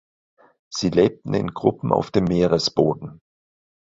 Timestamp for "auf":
1.93-2.09